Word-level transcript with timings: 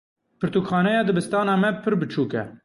Pirtûkxaneya 0.39 1.01
dibistana 1.07 1.55
me 1.61 1.69
pir 1.81 1.93
biçûk 2.01 2.33
e. 2.41 2.43